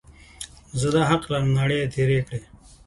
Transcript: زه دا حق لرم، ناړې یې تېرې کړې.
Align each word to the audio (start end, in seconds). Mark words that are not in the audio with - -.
زه 0.79 0.87
دا 0.95 1.01
حق 1.11 1.23
لرم، 1.31 1.47
ناړې 1.55 1.77
یې 1.81 1.87
تېرې 1.95 2.19
کړې. 2.27 2.39